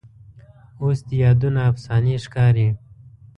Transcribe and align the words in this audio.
اوس 0.81 0.99
دې 1.07 1.15
یادونه 1.23 1.59
افسانې 1.71 2.15
ښکاري 2.25 2.67